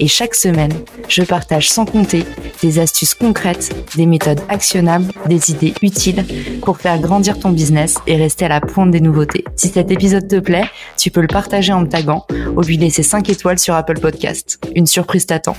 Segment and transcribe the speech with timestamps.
[0.00, 0.72] et chaque semaine,
[1.08, 2.24] je partage sans compter
[2.62, 6.24] des astuces concrètes, des méthodes actionnables, des idées utiles
[6.62, 9.44] pour faire grandir ton business et rester à la pointe des nouveautés.
[9.56, 10.64] Si cet épisode te plaît,
[10.96, 14.58] tu peux le partager en me taguant ou lui laisser 5 étoiles sur Apple Podcast.
[14.74, 15.56] Une surprise t'attend.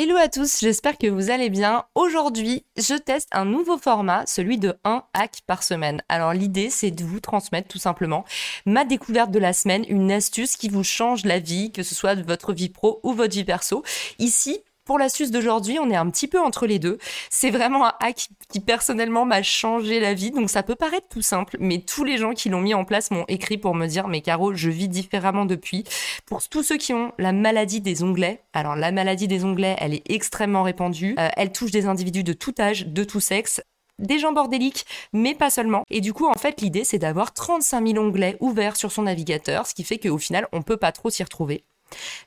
[0.00, 1.84] Hello à tous, j'espère que vous allez bien.
[1.96, 6.04] Aujourd'hui, je teste un nouveau format, celui de 1 hack par semaine.
[6.08, 8.24] Alors l'idée, c'est de vous transmettre tout simplement
[8.64, 12.14] ma découverte de la semaine, une astuce qui vous change la vie, que ce soit
[12.14, 13.82] votre vie pro ou votre vie perso.
[14.20, 16.96] Ici, pour l'astuce d'aujourd'hui, on est un petit peu entre les deux.
[17.28, 20.30] C'est vraiment un hack qui personnellement m'a changé la vie.
[20.30, 23.10] Donc ça peut paraître tout simple, mais tous les gens qui l'ont mis en place
[23.10, 25.84] m'ont écrit pour me dire mais Caro, je vis différemment depuis.
[26.24, 29.92] Pour tous ceux qui ont la maladie des onglets, alors la maladie des onglets, elle
[29.92, 31.16] est extrêmement répandue.
[31.18, 33.60] Euh, elle touche des individus de tout âge, de tout sexe
[33.98, 35.82] des gens bordéliques, mais pas seulement.
[35.90, 39.66] Et du coup, en fait, l'idée, c'est d'avoir 35 000 onglets ouverts sur son navigateur,
[39.66, 41.64] ce qui fait qu'au final, on peut pas trop s'y retrouver.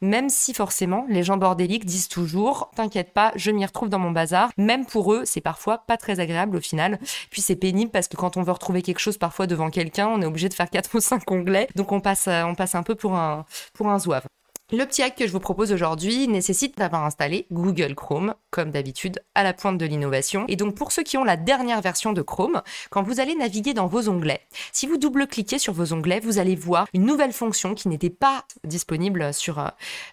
[0.01, 4.11] Même si forcément les gens bordéliques disent toujours T'inquiète pas, je m'y retrouve dans mon
[4.11, 4.51] bazar.
[4.57, 6.99] Même pour eux, c'est parfois pas très agréable au final.
[7.29, 10.21] Puis c'est pénible parce que quand on veut retrouver quelque chose parfois devant quelqu'un, on
[10.21, 11.67] est obligé de faire 4 ou 5 onglets.
[11.75, 14.25] Donc on passe, on passe un peu pour un, pour un zouave.
[14.73, 19.21] Le petit hack que je vous propose aujourd'hui nécessite d'avoir installé Google Chrome, comme d'habitude,
[19.35, 20.45] à la pointe de l'innovation.
[20.47, 23.73] Et donc pour ceux qui ont la dernière version de Chrome, quand vous allez naviguer
[23.73, 24.39] dans vos onglets,
[24.71, 28.45] si vous double-cliquez sur vos onglets, vous allez voir une nouvelle fonction qui n'était pas
[28.63, 29.67] disponible sur, euh,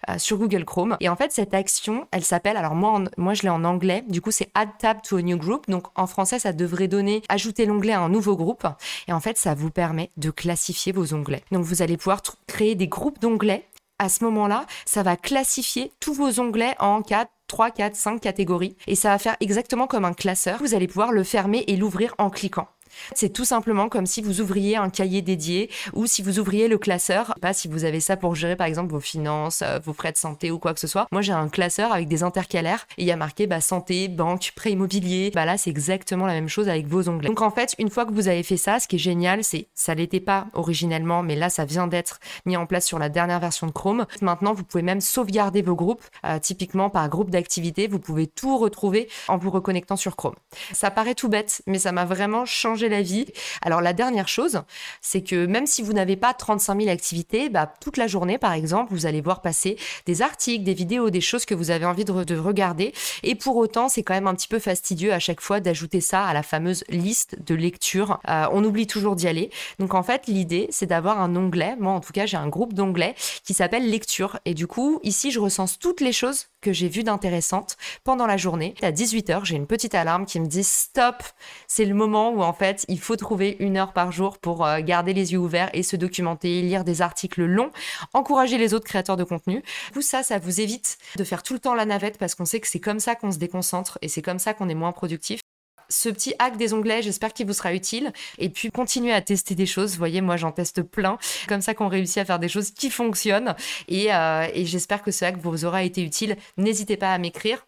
[0.09, 0.97] euh, sur Google Chrome.
[0.99, 4.19] Et en fait, cette action, elle s'appelle, alors moi, moi je l'ai en anglais, du
[4.19, 5.69] coup c'est Add Tab to a New Group.
[5.69, 8.67] Donc en français, ça devrait donner ajouter l'onglet à un nouveau groupe.
[9.07, 11.45] Et en fait, ça vous permet de classifier vos onglets.
[11.53, 13.68] Donc vous allez pouvoir créer des groupes d'onglets
[13.99, 18.75] à ce moment-là, ça va classifier tous vos onglets en 4, 3, 4, 5 catégories.
[18.87, 20.59] Et ça va faire exactement comme un classeur.
[20.59, 22.67] Vous allez pouvoir le fermer et l'ouvrir en cliquant.
[23.15, 26.77] C'est tout simplement comme si vous ouvriez un cahier dédié ou si vous ouvriez le
[26.77, 27.35] classeur.
[27.41, 30.17] Pas si vous avez ça pour gérer par exemple vos finances, euh, vos frais de
[30.17, 31.07] santé ou quoi que ce soit.
[31.11, 34.51] Moi j'ai un classeur avec des intercalaires et il y a marqué bah, santé, banque,
[34.55, 35.31] prêt immobilier.
[35.33, 37.27] Bah là c'est exactement la même chose avec vos onglets.
[37.27, 39.67] Donc en fait une fois que vous avez fait ça, ce qui est génial c'est
[39.75, 43.39] ça l'était pas originellement mais là ça vient d'être mis en place sur la dernière
[43.39, 44.05] version de Chrome.
[44.21, 47.87] Maintenant vous pouvez même sauvegarder vos groupes, euh, typiquement par groupe d'activité.
[47.87, 50.35] Vous pouvez tout retrouver en vous reconnectant sur Chrome.
[50.73, 53.25] Ça paraît tout bête mais ça m'a vraiment changé la vie.
[53.61, 54.61] Alors la dernière chose,
[55.01, 58.53] c'est que même si vous n'avez pas 35 000 activités, bah, toute la journée par
[58.53, 62.05] exemple, vous allez voir passer des articles, des vidéos, des choses que vous avez envie
[62.05, 62.93] de, regarder.
[63.23, 66.25] Et pour autant, c'est quand même un petit peu fastidieux à chaque fois d'ajouter ça
[66.25, 68.19] à la fameuse liste de lecture.
[68.29, 69.49] Euh, on oublie toujours d'y aller.
[69.79, 71.75] Donc en fait, l'idée, c'est d'avoir un onglet.
[71.79, 74.39] Moi, en tout cas, j'ai un groupe d'onglets qui s'appelle lecture.
[74.45, 78.37] Et du coup, ici, je recense toutes les choses que j'ai vues d'intéressantes pendant la
[78.37, 78.73] journée.
[78.81, 81.23] À 18h, j'ai une petite alarme qui me dit stop.
[81.67, 84.79] C'est le moment où en fait il faut trouver une heure par jour pour euh,
[84.81, 87.71] garder les yeux ouverts et se documenter, lire des articles longs,
[88.13, 89.63] encourager les autres créateurs de contenu.
[89.93, 92.59] Tout ça, ça vous évite de faire tout le temps la navette parce qu'on sait
[92.59, 95.41] que c'est comme ça qu'on se déconcentre et c'est comme ça qu'on est moins productif
[95.89, 98.13] ce petit hack des onglets, j'espère qu'il vous sera utile.
[98.37, 99.91] Et puis, continuez à tester des choses.
[99.91, 101.17] Vous voyez, moi, j'en teste plein.
[101.47, 103.55] Comme ça qu'on réussit à faire des choses qui fonctionnent.
[103.87, 106.37] Et, euh, et j'espère que ce hack vous aura été utile.
[106.57, 107.65] N'hésitez pas à m'écrire.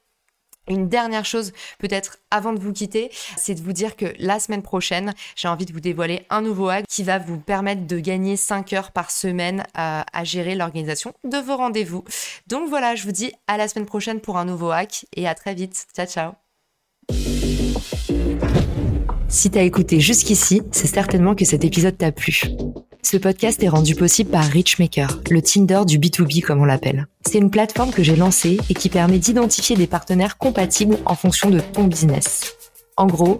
[0.68, 4.62] Une dernière chose, peut-être avant de vous quitter, c'est de vous dire que la semaine
[4.62, 8.38] prochaine, j'ai envie de vous dévoiler un nouveau hack qui va vous permettre de gagner
[8.38, 12.04] 5 heures par semaine à, à gérer l'organisation de vos rendez-vous.
[12.48, 15.34] Donc voilà, je vous dis à la semaine prochaine pour un nouveau hack et à
[15.34, 15.88] très vite.
[15.96, 16.41] Ciao, ciao.
[19.32, 22.42] Si t'as écouté jusqu'ici, c'est certainement que cet épisode t'a plu.
[23.02, 27.08] Ce podcast est rendu possible par Richmaker, le Tinder du B2B comme on l'appelle.
[27.26, 31.50] C'est une plateforme que j'ai lancée et qui permet d'identifier des partenaires compatibles en fonction
[31.50, 32.58] de ton business.
[32.98, 33.40] En gros,